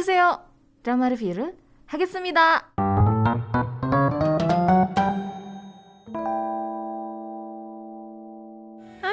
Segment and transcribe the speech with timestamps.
[0.00, 0.40] 보세요.
[0.82, 1.54] 드라마 리뷰를
[1.86, 2.72] 하겠습니다.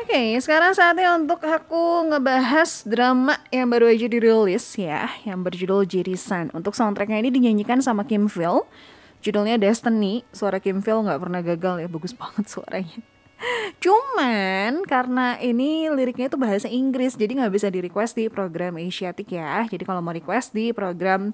[0.04, 6.54] Oke, sekarang saatnya untuk aku ngebahas drama yang baru aja dirilis ya, yang berjudul Jirisan.
[6.54, 8.62] Untuk soundtracknya ini dinyanyikan sama Kim Phil,
[9.26, 10.22] judulnya Destiny.
[10.30, 13.02] Suara Kim Phil nggak pernah gagal ya, bagus banget suaranya.
[13.79, 19.31] Cuman karena ini liriknya itu bahasa Inggris, jadi nggak bisa di request di program Asiatic
[19.31, 19.63] ya.
[19.71, 21.31] Jadi kalau mau request di program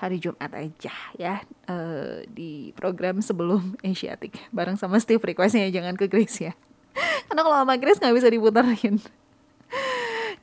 [0.00, 6.08] hari Jumat aja ya uh, di program sebelum Asiatic bareng sama Steve requestnya jangan ke
[6.08, 6.52] Grace ya.
[7.28, 8.96] Karena kalau sama Grace nggak bisa diputerin.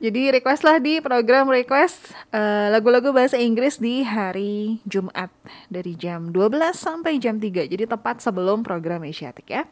[0.04, 5.26] Jadi request lah di program request uh, lagu-lagu bahasa Inggris di hari Jumat
[5.66, 7.66] dari jam 12 sampai jam 3.
[7.66, 9.66] Jadi tepat sebelum program Asiatic ya.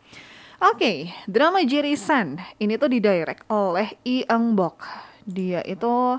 [0.57, 4.89] Oke, okay, drama Jirisan ini tuh didirect oleh Lee Eung Bok.
[5.29, 6.17] Dia itu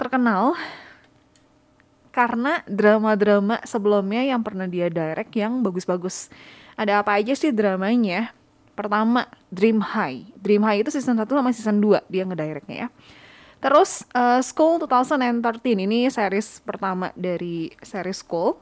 [0.00, 0.56] terkenal
[2.08, 6.32] karena drama-drama sebelumnya yang pernah dia direct yang bagus-bagus.
[6.72, 8.32] Ada apa aja sih dramanya?
[8.72, 10.32] Pertama, Dream High.
[10.40, 12.88] Dream High itu season 1 sama season 2 dia ngedirectnya ya.
[13.60, 18.56] Terus uh, School 2013 ini series pertama dari series School.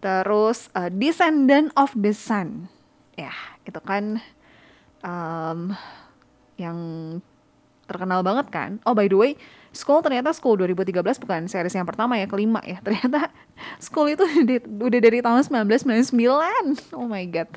[0.00, 2.72] Terus uh, Descendant of the Sun.
[3.16, 3.32] Ya,
[3.68, 4.20] itu kan
[5.04, 5.76] um,
[6.56, 6.78] yang
[7.84, 8.70] terkenal banget kan.
[8.88, 9.32] Oh by the way,
[9.72, 12.80] School ternyata School 2013 bukan series yang pertama ya, kelima ya.
[12.86, 13.28] Ternyata
[13.80, 16.96] School itu di, udah dari tahun 1999.
[16.96, 17.48] Oh my god.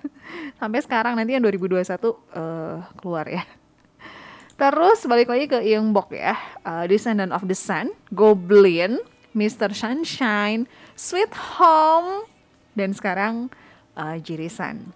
[0.59, 3.43] Sampai sekarang nanti yang 2021 uh, keluar ya.
[4.55, 6.39] Terus balik lagi ke Young Bok ya.
[6.63, 9.03] Uh, Descendant of the Sun, Goblin,
[9.35, 9.75] Mr.
[9.75, 10.63] Sunshine,
[10.95, 12.23] Sweet Home,
[12.79, 13.51] dan sekarang
[13.99, 14.95] uh, Jirisan.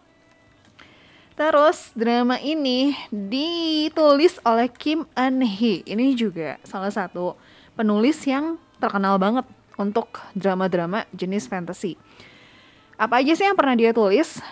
[1.40, 5.88] Terus drama ini ditulis oleh Kim Eun Hee.
[5.88, 7.39] Ini juga salah satu
[7.80, 9.48] penulis yang terkenal banget
[9.80, 11.95] untuk drama-drama jenis fantasy.
[13.00, 14.44] Apa aja sih yang pernah dia tulis?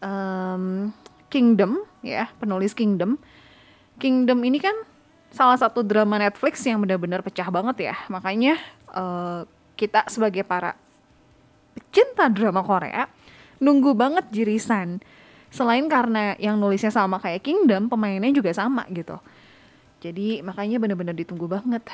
[0.00, 0.96] Um,
[1.28, 3.20] Kingdom, ya, penulis Kingdom.
[4.00, 4.72] Kingdom ini kan
[5.28, 7.94] salah satu drama Netflix yang benar-benar pecah banget ya.
[8.08, 8.56] Makanya
[8.96, 9.44] uh,
[9.76, 10.72] kita sebagai para
[11.76, 13.12] pecinta drama Korea
[13.60, 15.04] nunggu banget jirisan
[15.50, 19.18] selain karena yang nulisnya sama kayak Kingdom pemainnya juga sama gitu.
[20.00, 21.84] Jadi makanya bener-bener ditunggu banget.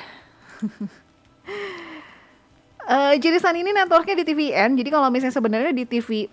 [2.87, 6.25] Uh, jirisan ini networknya di TVN jadi kalau misalnya sebenarnya di TV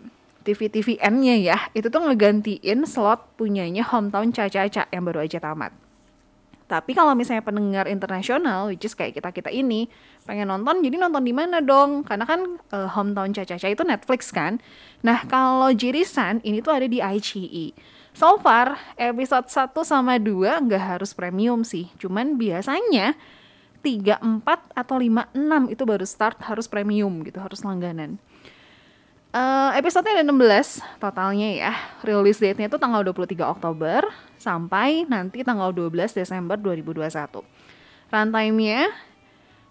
[0.44, 5.83] TV TVN-nya ya itu tuh ngegantiin slot punyanya hometown Caca-Caca yang baru aja tamat
[6.64, 9.92] tapi kalau misalnya pendengar internasional, which is kayak kita-kita ini,
[10.24, 12.08] pengen nonton, jadi nonton di mana dong?
[12.08, 14.56] Karena kan uh, Hometown Caca-Caca itu Netflix kan.
[15.04, 17.76] Nah, kalau Jirisan ini tuh ada di iQIYI.
[18.16, 21.92] So far, episode 1 sama 2 nggak harus premium sih.
[22.00, 23.12] Cuman biasanya
[23.84, 28.16] 3, 4, atau 5, 6 itu baru start harus premium gitu, harus langganan.
[29.34, 31.74] Uh, episode-nya ada 16 totalnya ya.
[32.06, 34.06] Release date-nya itu tanggal 23 Oktober
[34.38, 37.42] sampai nanti tanggal 12 Desember 2021.
[38.14, 38.94] Runtime-nya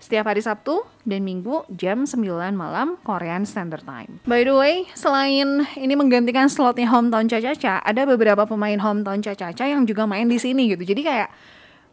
[0.03, 4.19] setiap hari Sabtu dan Minggu jam 9 malam Korean Standard Time.
[4.27, 9.87] By the way, selain ini menggantikan slotnya Hometown Caca-Caca, ada beberapa pemain Hometown Caca-Caca yang
[9.87, 10.83] juga main di sini gitu.
[10.83, 11.31] Jadi kayak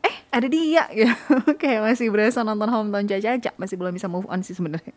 [0.03, 1.15] eh ada dia gitu
[1.55, 4.91] kayak masih berasa nonton Hometown Caca-Caca masih belum bisa move on sih sebenarnya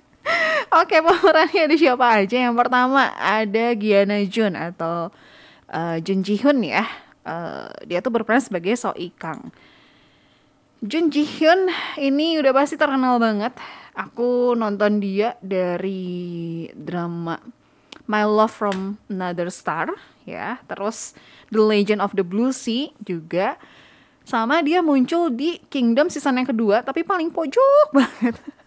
[0.81, 2.37] oke pemerannya ada siapa aja?
[2.49, 5.13] Yang pertama ada Giana Jun atau
[5.69, 6.85] uh, Jun Ji Hyun ya.
[7.23, 9.53] Uh, dia tuh berperan sebagai So Ikang.
[10.83, 13.55] Jun Ji Hyun ini udah pasti terkenal banget.
[13.93, 17.37] Aku nonton dia dari drama
[18.09, 19.93] My Love from Another Star
[20.25, 20.59] ya.
[20.65, 21.13] Terus
[21.53, 23.55] The Legend of the Blue Sea juga.
[24.23, 28.62] Sama dia muncul di Kingdom season yang kedua tapi paling pojok banget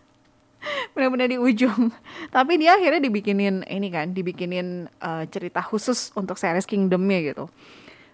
[0.93, 1.93] benar-benar di ujung
[2.35, 7.47] tapi dia akhirnya dibikinin ini kan dibikinin uh, cerita khusus untuk series Kingdomnya gitu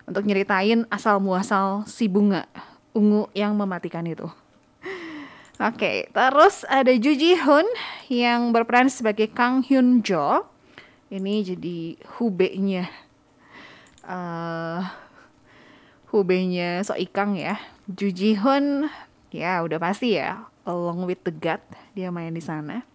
[0.04, 2.46] untuk nyeritain asal muasal si bunga
[2.92, 4.26] ungu yang mematikan itu
[5.62, 7.62] Oke, okay, terus ada Ju Ji Hoon
[8.10, 10.48] yang berperan sebagai Kang Hyun Jo.
[11.06, 12.90] Ini jadi hubenya
[14.02, 14.82] uh,
[16.10, 17.62] hubenya So Ikang ya.
[17.86, 18.90] Ju Ji Hoon
[19.32, 21.62] ya udah pasti ya Along with the God
[21.92, 22.86] dia main di sana.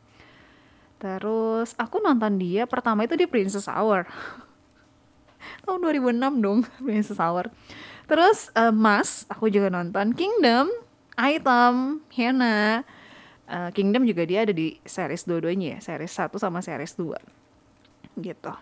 [0.97, 4.09] Terus aku nonton dia pertama itu di Princess Hour.
[5.63, 7.53] Tahun 2006 dong Princess Hour.
[8.07, 10.71] Terus uh, Mas aku juga nonton Kingdom,
[11.19, 12.81] Item, Hena.
[13.47, 17.15] Uh, Kingdom juga dia ada di series dua-duanya ya, series 1 sama series 2.
[18.19, 18.53] Gitu.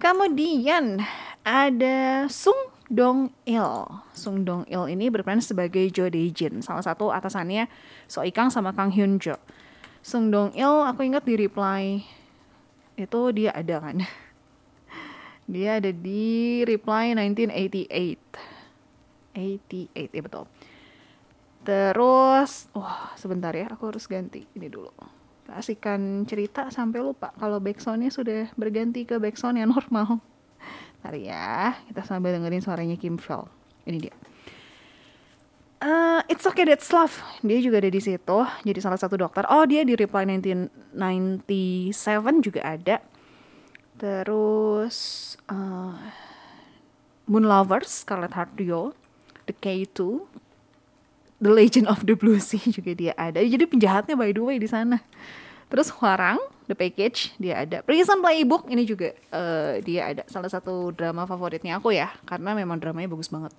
[0.00, 1.04] Kemudian
[1.44, 2.56] ada Sung
[2.90, 3.86] Dong Il.
[4.10, 7.70] Sung Dong Il ini berperan sebagai Jo Dae Jin, salah satu atasannya
[8.10, 9.38] So Ikang sama Kang Hyun Jo.
[10.02, 12.02] Sung Dong Il aku ingat di reply
[12.98, 14.02] itu dia ada kan?
[15.50, 18.58] Dia ada di reply 1988
[19.34, 20.44] 88 ya betul.
[21.62, 24.90] Terus wah sebentar ya aku harus ganti ini dulu.
[25.46, 30.22] Kasihkan cerita sampai lupa kalau backsoundnya sudah berganti ke backsound yang normal
[31.00, 33.48] Ntar ya kita sambil dengerin suaranya Kim Phil
[33.88, 34.16] ini dia.
[35.80, 37.24] Uh, It's Okay That's Love.
[37.40, 39.48] Dia juga ada di situ Jadi salah satu dokter.
[39.48, 43.00] Oh dia di Reply 1997 juga ada.
[43.96, 44.96] Terus
[45.48, 45.96] uh,
[47.24, 48.92] Moon Lovers Scarlett Heart Duo
[49.48, 50.20] The K2
[51.40, 53.40] The Legend of the Blue Sea juga dia ada.
[53.40, 55.00] Jadi penjahatnya by the way di sana
[55.70, 57.80] Terus Huarang The Package dia ada.
[57.86, 62.76] Prison Playbook ini juga uh, dia ada Salah satu drama favoritnya aku ya Karena memang
[62.82, 63.54] dramanya bagus banget.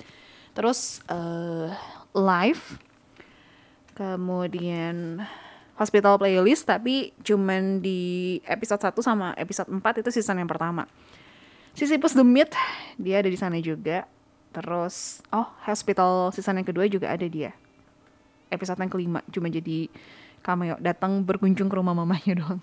[0.52, 1.72] Terus uh,
[2.12, 2.80] live
[3.96, 5.24] kemudian
[5.76, 10.88] hospital playlist tapi cuman di episode 1 sama episode 4 itu season yang pertama.
[11.72, 12.56] Sisyphus the Myth
[13.00, 14.04] dia ada di sana juga.
[14.52, 17.56] Terus oh hospital season yang kedua juga ada dia.
[18.52, 19.88] Episode yang kelima cuma jadi
[20.42, 22.62] cameo datang berkunjung ke rumah mamanya doang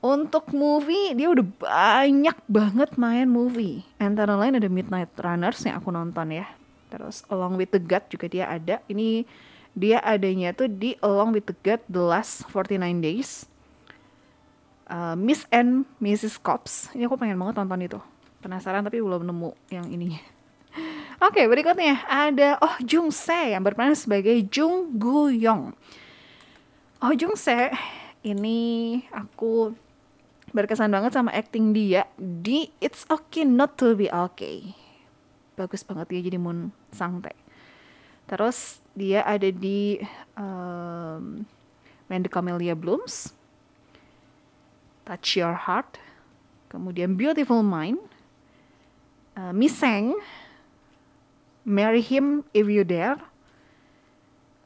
[0.00, 5.92] untuk movie dia udah banyak banget main movie antara lain ada Midnight Runners yang aku
[5.92, 6.48] nonton ya
[6.90, 8.82] Terus Along with the God juga dia ada.
[8.90, 9.24] Ini
[9.72, 13.46] dia adanya tuh di Along with the God The Last 49 Days.
[14.90, 16.34] Uh, Miss and Mrs.
[16.42, 16.90] Cops.
[16.98, 17.98] Ini aku pengen banget nonton itu.
[18.42, 20.18] Penasaran tapi belum nemu yang ini.
[21.20, 25.76] Oke, berikutnya ada Oh Jung Se yang berperan sebagai Jung Gu Yong.
[27.04, 27.68] Oh Jung Se
[28.24, 29.72] ini aku
[30.56, 34.74] berkesan banget sama acting dia di It's Okay Not to Be Okay
[35.60, 37.36] bagus banget dia jadi Moon Sangte
[38.24, 40.00] terus dia ada di
[40.40, 41.44] um,
[42.08, 43.36] When the Camellia Blooms
[45.04, 46.00] Touch Your Heart
[46.72, 48.00] kemudian Beautiful Mind
[49.36, 50.16] uh, Miseng
[51.70, 53.22] Marry Him If You Dare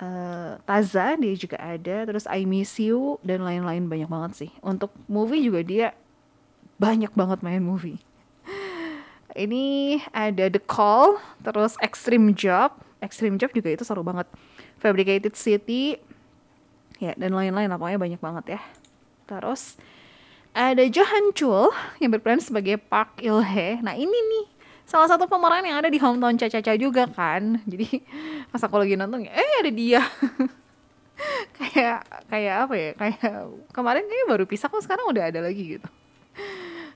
[0.01, 4.91] uh, Taza dia juga ada terus I Miss You dan lain-lain banyak banget sih untuk
[5.07, 5.87] movie juga dia
[6.81, 8.01] banyak banget main movie
[9.45, 12.71] ini ada The Call, terus Extreme Job.
[13.03, 14.31] Extreme Job juga itu seru banget.
[14.79, 15.99] Fabricated City,
[17.03, 18.61] ya dan lain-lain pokoknya banyak banget ya.
[19.27, 19.77] Terus
[20.55, 23.81] ada Johan Chul yang berperan sebagai Park Il He.
[23.83, 24.47] Nah ini nih
[24.85, 27.61] salah satu pemeran yang ada di Hometown Caca-Caca juga kan.
[27.65, 28.05] Jadi
[28.53, 30.05] pas aku lagi nonton, eh ada dia.
[31.59, 31.99] kayak
[32.29, 32.91] kayak apa ya?
[32.97, 33.33] Kayak
[33.73, 35.89] kemarin kayaknya baru pisah kok sekarang udah ada lagi gitu.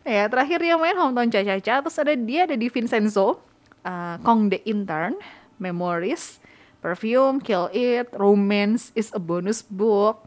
[0.09, 3.45] Ya, terakhir dia main Hometown Caca-Caca, terus ada dia ada di Vincenzo,
[3.85, 5.21] uh, Kong the Intern,
[5.61, 6.41] Memories,
[6.81, 10.25] Perfume, Kill It, Romance is a Bonus Book,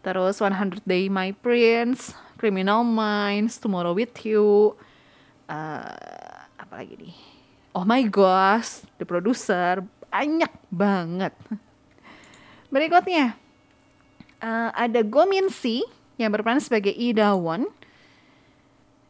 [0.00, 4.78] terus 100 Day My Prince, Criminal Minds, Tomorrow with You,
[5.52, 5.92] uh,
[6.70, 7.18] apa lagi nih?
[7.74, 11.34] Oh my gosh, The Producer, banyak banget.
[12.70, 13.34] Berikutnya,
[14.38, 15.82] uh, ada Go Min Si
[16.14, 17.66] yang berperan sebagai Ida Won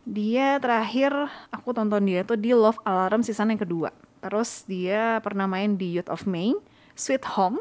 [0.08, 1.12] dia terakhir
[1.52, 3.92] aku tonton dia tuh di Love Alarm season yang kedua.
[4.24, 6.56] Terus dia pernah main di Youth of Maine,
[6.96, 7.60] Sweet Home,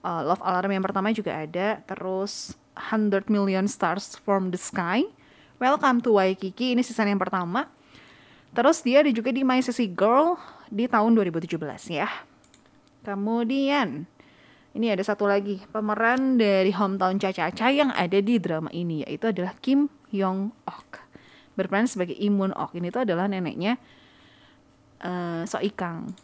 [0.00, 1.76] uh, Love Alarm yang pertama juga ada.
[1.84, 5.04] Terus 100 Million Stars from the Sky,
[5.60, 7.68] Welcome to Waikiki ini season yang pertama.
[8.54, 10.38] Terus dia ada juga di My Sissy Girl
[10.70, 11.58] di tahun 2017
[11.90, 12.06] ya.
[13.02, 14.06] Kemudian
[14.74, 19.54] ini ada satu lagi pemeran dari Hometown Caca-Caca yang ada di drama ini yaitu adalah
[19.58, 21.02] Kim Yong Ok
[21.54, 23.78] berperan sebagai Imun Ok ini tuh adalah neneknya
[24.98, 26.14] uh, So Ikang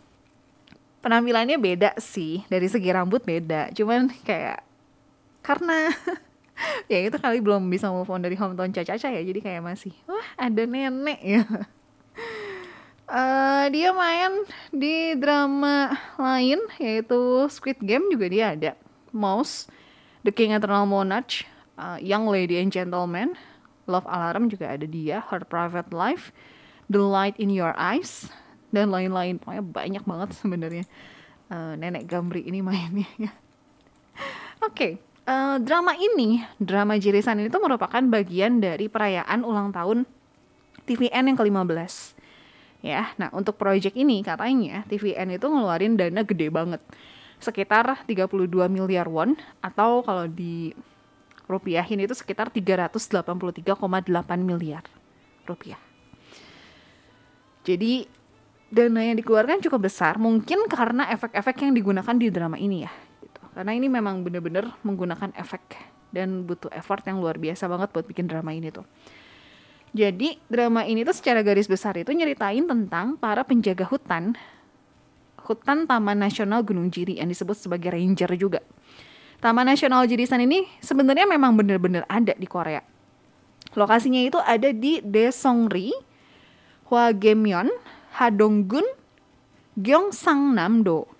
[1.00, 3.72] penampilannya beda sih dari segi rambut beda.
[3.72, 4.62] Cuman kayak
[5.40, 5.88] karena
[6.92, 9.22] ya itu kali belum bisa move on dari hometown Caca-Caca ya.
[9.24, 11.42] Jadi kayak masih wah ada nenek ya
[13.10, 18.72] uh, dia main di drama lain yaitu Squid Game juga dia ada
[19.10, 19.66] Mouse
[20.22, 23.34] The King Eternal Monarch uh, Young Lady and Gentleman
[23.90, 26.30] Love Alarm juga ada dia, Her Private Life,
[26.86, 28.30] The Light in Your Eyes,
[28.70, 29.42] dan lain-lain.
[29.42, 30.84] Pokoknya banyak banget sebenarnya
[31.50, 33.34] uh, nenek Gambri ini mainnya.
[34.62, 34.92] Oke, okay.
[35.26, 40.06] uh, drama ini, drama Jirisan ini tuh merupakan bagian dari perayaan ulang tahun
[40.86, 42.19] TVN yang ke-15.
[42.80, 46.80] Ya, nah untuk project ini katanya TVN itu ngeluarin dana gede banget.
[47.36, 50.72] Sekitar 32 miliar won atau kalau di
[51.44, 53.68] rupiahin itu sekitar 383,8
[54.40, 54.84] miliar
[55.44, 55.80] rupiah.
[57.68, 58.08] Jadi
[58.72, 62.92] dana yang dikeluarkan cukup besar, mungkin karena efek-efek yang digunakan di drama ini ya.
[63.20, 63.40] Gitu.
[63.52, 65.76] karena ini memang bener-bener menggunakan efek
[66.10, 68.86] dan butuh effort yang luar biasa banget buat bikin drama ini tuh
[69.90, 74.38] jadi drama ini tuh secara garis besar itu nyeritain tentang para penjaga hutan
[75.50, 78.62] hutan Taman Nasional Gunung Jiri yang disebut sebagai ranger juga.
[79.42, 82.78] Taman Nasional Jirisan ini sebenarnya memang benar-benar ada di Korea.
[83.74, 85.90] Lokasinya itu ada di Daesongri,
[86.86, 87.66] Hwagemyeon,
[88.14, 88.86] Hadonggun,
[89.74, 91.10] Gyeongsangnam-do.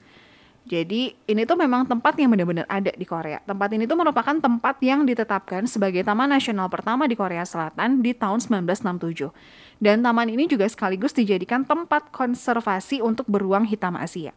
[0.71, 3.43] Jadi ini tuh memang tempat yang benar-benar ada di Korea.
[3.43, 8.15] Tempat ini tuh merupakan tempat yang ditetapkan sebagai taman nasional pertama di Korea Selatan di
[8.15, 9.35] tahun 1967.
[9.83, 14.31] Dan taman ini juga sekaligus dijadikan tempat konservasi untuk beruang hitam Asia.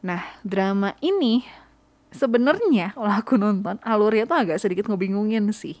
[0.00, 1.44] Nah, drama ini
[2.08, 5.76] sebenarnya kalau aku nonton alurnya tuh agak sedikit ngebingungin sih.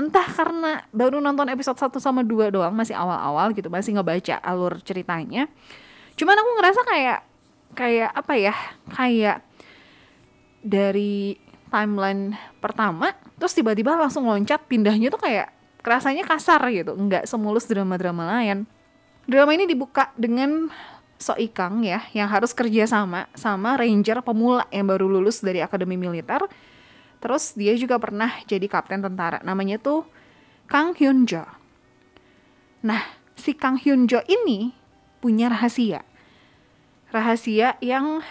[0.00, 4.80] Entah karena baru nonton episode 1 sama 2 doang, masih awal-awal gitu, masih ngebaca alur
[4.80, 5.44] ceritanya.
[6.16, 7.29] Cuman aku ngerasa kayak
[7.74, 8.54] kayak apa ya
[8.92, 9.44] kayak
[10.60, 11.38] dari
[11.70, 15.48] timeline pertama terus tiba-tiba langsung loncat pindahnya tuh kayak
[15.80, 18.68] kerasanya kasar gitu nggak semulus drama-drama lain.
[19.24, 20.68] Drama ini dibuka dengan
[21.20, 25.96] So Ikang ya yang harus kerja sama sama ranger pemula yang baru lulus dari akademi
[25.96, 26.44] militer.
[27.20, 30.08] Terus dia juga pernah jadi kapten tentara namanya tuh
[30.70, 31.42] Kang Hyun Jo
[32.80, 33.02] nah
[33.34, 34.70] si Kang Hyun Jo ini
[35.18, 36.06] punya rahasia
[37.10, 38.22] rahasia yang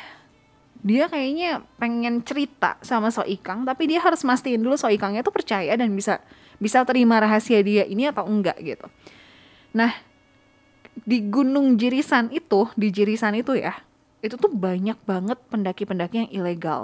[0.79, 5.35] dia kayaknya pengen cerita sama So Ikang tapi dia harus mastiin dulu So Ikangnya tuh
[5.35, 6.23] percaya dan bisa
[6.59, 8.87] bisa terima rahasia dia ini atau enggak gitu.
[9.75, 9.95] Nah,
[11.07, 13.79] di Gunung Jirisan itu, di Jirisan itu ya,
[14.19, 16.81] itu tuh banyak banget pendaki-pendaki yang ilegal.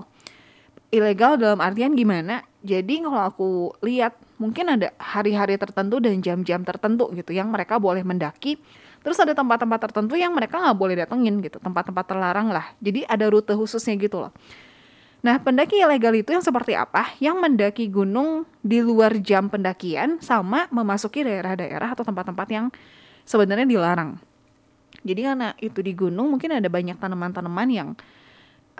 [0.93, 2.47] Ilegal dalam artian gimana?
[2.63, 3.49] Jadi kalau aku
[3.83, 8.57] lihat mungkin ada hari-hari tertentu dan jam-jam tertentu gitu yang mereka boleh mendaki
[9.05, 12.73] Terus ada tempat-tempat tertentu yang mereka nggak boleh datengin gitu, tempat-tempat terlarang lah.
[12.81, 14.33] Jadi ada rute khususnya gitu loh.
[15.21, 17.13] Nah, pendaki ilegal itu yang seperti apa?
[17.21, 22.73] Yang mendaki gunung di luar jam pendakian sama memasuki daerah-daerah atau tempat-tempat yang
[23.29, 24.17] sebenarnya dilarang.
[25.05, 27.89] Jadi karena itu di gunung mungkin ada banyak tanaman-tanaman yang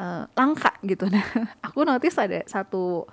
[0.01, 1.05] uh, langka gitu.
[1.05, 1.25] Nah,
[1.65, 3.05] aku notice ada satu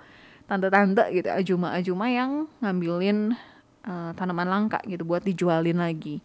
[0.49, 3.37] tante-tante gitu, ajuma-ajuma yang ngambilin
[3.85, 6.21] uh, tanaman langka gitu buat dijualin lagi.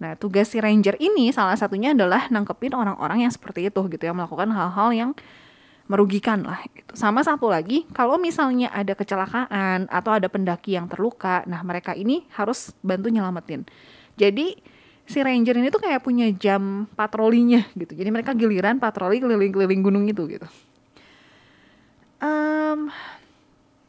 [0.00, 4.18] Nah, tugas si ranger ini salah satunya adalah nangkepin orang-orang yang seperti itu gitu yang
[4.18, 5.10] melakukan hal-hal yang
[5.90, 6.94] merugikan lah gitu.
[6.94, 12.24] Sama satu lagi, kalau misalnya ada kecelakaan atau ada pendaki yang terluka, nah mereka ini
[12.38, 13.66] harus bantu nyelamatin.
[14.16, 14.56] Jadi
[15.04, 17.92] si ranger ini tuh kayak punya jam patrolinya gitu.
[17.92, 20.46] Jadi mereka giliran patroli keliling-keliling gunung itu gitu.
[22.22, 22.88] Um,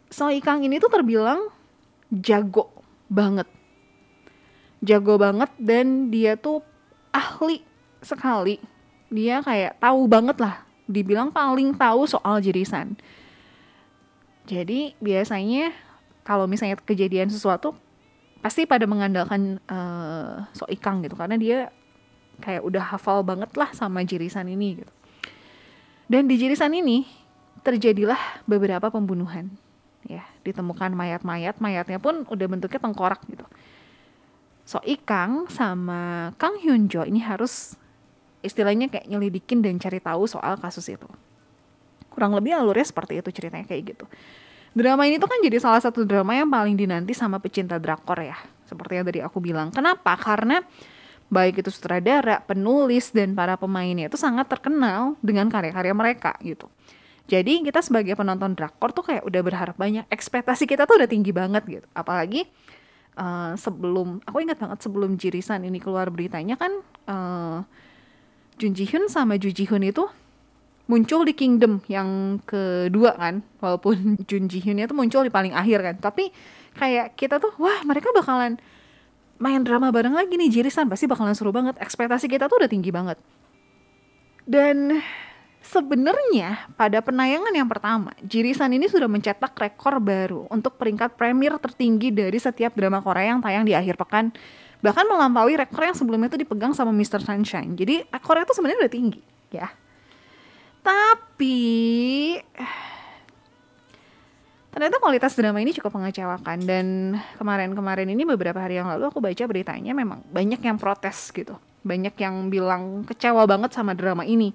[0.10, 1.54] so Ikang ini tuh terbilang
[2.10, 2.74] jago
[3.08, 3.46] banget
[4.84, 6.60] jago banget dan dia tuh
[7.16, 7.64] ahli
[8.04, 8.60] sekali.
[9.08, 13.00] Dia kayak tahu banget lah dibilang paling tahu soal jirisan.
[14.44, 15.72] Jadi biasanya
[16.28, 17.72] kalau misalnya kejadian sesuatu
[18.44, 21.58] pasti pada mengandalkan uh, so ikang gitu karena dia
[22.44, 24.94] kayak udah hafal banget lah sama jirisan ini gitu.
[26.12, 27.08] Dan di jirisan ini
[27.64, 29.48] terjadilah beberapa pembunuhan
[30.04, 30.28] ya.
[30.44, 33.48] Ditemukan mayat-mayat mayatnya pun udah bentuknya tengkorak gitu
[34.64, 37.76] So Ikang sama Kang Hyun Jo ini harus
[38.44, 41.08] istilahnya kayak nyelidikin dan cari tahu soal kasus itu.
[42.12, 44.06] Kurang lebih alurnya seperti itu ceritanya kayak gitu.
[44.74, 48.38] Drama ini tuh kan jadi salah satu drama yang paling dinanti sama pecinta drakor ya.
[48.66, 49.70] Seperti yang tadi aku bilang.
[49.70, 50.18] Kenapa?
[50.18, 50.62] Karena
[51.30, 56.70] baik itu sutradara, penulis, dan para pemainnya itu sangat terkenal dengan karya-karya mereka gitu.
[57.30, 60.06] Jadi kita sebagai penonton drakor tuh kayak udah berharap banyak.
[60.12, 61.88] Ekspektasi kita tuh udah tinggi banget gitu.
[61.96, 62.46] Apalagi
[63.18, 66.72] uh, sebelum aku ingat banget sebelum Jirisan ini keluar beritanya kan
[67.10, 67.62] uh,
[68.58, 70.06] Jun Ji Hyun sama Ju Ji Hoon itu
[70.86, 75.80] muncul di Kingdom yang kedua kan walaupun Jun Ji Hyun itu muncul di paling akhir
[75.82, 75.96] kan.
[76.00, 76.30] Tapi
[76.78, 78.58] kayak kita tuh wah mereka bakalan
[79.42, 81.80] main drama bareng lagi nih Jirisan pasti bakalan seru banget.
[81.80, 83.18] Ekspektasi kita tuh udah tinggi banget.
[84.44, 85.00] Dan
[85.64, 92.12] Sebenarnya pada penayangan yang pertama, Jirisan ini sudah mencetak rekor baru untuk peringkat premier tertinggi
[92.12, 94.36] dari setiap drama Korea yang tayang di akhir pekan.
[94.84, 97.24] Bahkan melampaui rekor yang sebelumnya itu dipegang sama Mr.
[97.24, 97.80] Sunshine.
[97.80, 99.22] Jadi rekornya itu sebenarnya udah tinggi,
[99.56, 99.72] ya.
[100.84, 101.56] Tapi
[104.68, 106.86] ternyata kualitas drama ini cukup mengecewakan dan
[107.40, 111.56] kemarin-kemarin ini beberapa hari yang lalu aku baca beritanya memang banyak yang protes gitu.
[111.88, 114.52] Banyak yang bilang kecewa banget sama drama ini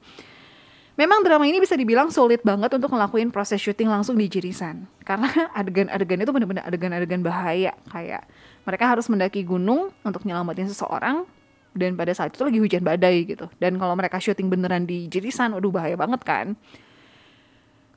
[0.99, 4.83] Memang drama ini bisa dibilang sulit banget untuk ngelakuin proses syuting langsung di Jirisan.
[5.07, 7.71] Karena adegan-adegan itu benar-benar adegan-adegan bahaya.
[7.87, 8.27] Kayak
[8.67, 11.23] mereka harus mendaki gunung untuk nyelamatin seseorang
[11.79, 13.47] dan pada saat itu lagi hujan badai gitu.
[13.63, 16.59] Dan kalau mereka syuting beneran di Jirisan, udah bahaya banget kan.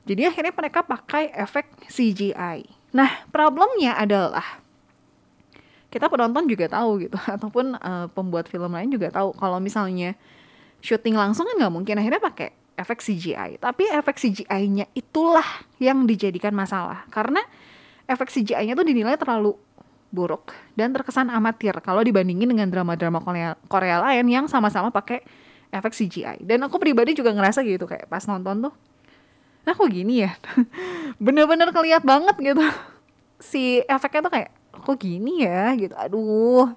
[0.06, 2.70] Jadi akhirnya mereka pakai efek CGI.
[2.94, 4.62] Nah, problemnya adalah
[5.90, 10.14] kita penonton juga tahu gitu ataupun uh, pembuat film lain juga tahu kalau misalnya
[10.78, 15.46] syuting langsung kan nggak mungkin akhirnya pakai efek CGI tapi efek CGI-nya itulah
[15.78, 17.04] yang dijadikan masalah.
[17.12, 17.40] Karena
[18.08, 19.56] efek CGI-nya tuh dinilai terlalu
[20.12, 25.24] buruk dan terkesan amatir kalau dibandingin dengan drama-drama Korea, Korea lain yang sama-sama pakai
[25.72, 28.74] efek CGI dan aku pribadi juga ngerasa gitu kayak pas nonton tuh
[29.62, 30.34] nah kok gini ya?
[31.22, 32.66] Bener-bener keliat banget gitu.
[33.38, 35.70] Si efeknya tuh kayak kok gini ya?
[35.78, 35.94] Gitu.
[35.94, 36.74] Aduh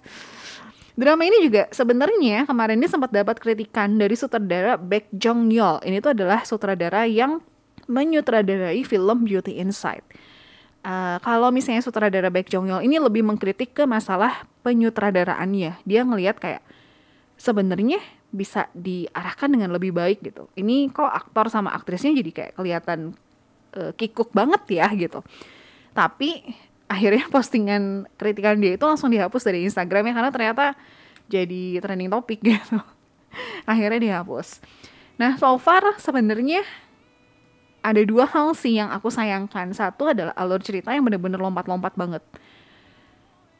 [0.95, 5.83] Drama ini juga sebenarnya kemarin ini sempat dapat kritikan dari sutradara Baek Jong Yeol.
[5.83, 7.43] Ini tuh adalah sutradara yang
[7.91, 10.07] menyutradarai film Beauty Inside.
[10.85, 15.83] Uh, kalau misalnya sutradara Baek Jong Yeol ini lebih mengkritik ke masalah penyutradaraannya.
[15.83, 16.63] Dia ngelihat kayak
[17.35, 17.99] sebenarnya
[18.31, 20.47] bisa diarahkan dengan lebih baik gitu.
[20.55, 22.99] Ini kok aktor sama aktrisnya jadi kayak kelihatan
[23.75, 25.19] uh, kikuk banget ya gitu.
[25.91, 26.55] Tapi
[26.85, 30.65] akhirnya postingan kritikan dia itu langsung dihapus dari Instagramnya karena ternyata
[31.25, 32.79] jadi trending topik gitu.
[33.67, 34.61] Akhirnya dihapus.
[35.19, 36.63] Nah so far sebenarnya
[37.85, 39.69] ada dua hal sih yang aku sayangkan.
[39.77, 42.23] Satu adalah alur cerita yang bener-bener lompat-lompat banget.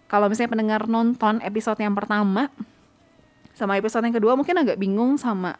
[0.10, 2.50] Kalau misalnya pendengar nonton episode yang pertama
[3.56, 5.56] sama episode yang kedua mungkin agak bingung sama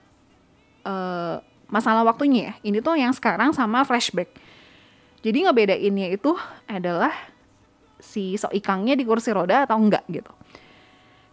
[0.86, 2.54] uh, masalah waktunya ya.
[2.62, 4.30] Ini tuh yang sekarang sama flashback.
[5.26, 6.38] Jadi ngebedainnya itu
[6.70, 7.14] adalah
[8.00, 10.32] si sok ikangnya di kursi roda atau enggak gitu.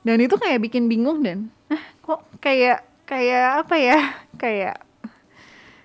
[0.03, 1.53] Dan itu kayak bikin bingung dan.
[1.71, 3.99] Ah kok kayak kayak apa ya?
[4.43, 4.83] Kayak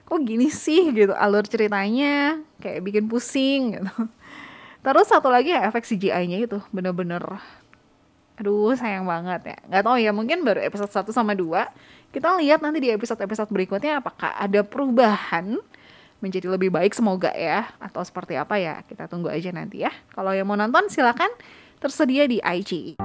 [0.07, 0.89] kok gini sih?
[0.89, 3.93] Gitu alur ceritanya kayak bikin pusing gitu.
[4.81, 7.21] Terus satu lagi ya efek CGI-nya itu bener-bener
[8.37, 9.57] aduh sayang banget ya.
[9.69, 13.99] Nggak tahu ya mungkin baru episode 1 sama 2 kita lihat nanti di episode-episode berikutnya
[13.99, 15.59] apakah ada perubahan
[16.23, 17.69] menjadi lebih baik semoga ya.
[17.81, 19.91] Atau seperti apa ya kita tunggu aja nanti ya.
[20.13, 21.29] Kalau yang mau nonton silakan.
[21.77, 22.97] Tersedia di IG.